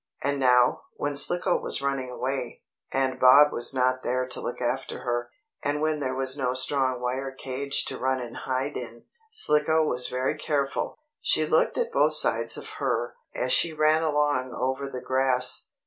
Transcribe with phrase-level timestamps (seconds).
[0.23, 5.01] And now, when Slicko was running away, and Bob was not there to look after
[5.03, 5.29] her,
[5.63, 10.07] and when there was no strong wire cage to run and hide in, Slicko was
[10.07, 10.97] very careful.
[11.21, 15.69] She looked on both sides of her, as she ran along over the grass.